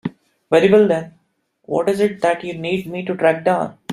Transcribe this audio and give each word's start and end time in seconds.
Very 0.49 0.67
well 0.71 0.87
then, 0.87 1.13
what 1.61 1.87
is 1.87 1.99
it 1.99 2.21
that 2.21 2.43
you 2.43 2.57
need 2.57 2.87
me 2.87 3.05
to 3.05 3.13
track 3.15 3.45
down? 3.45 3.77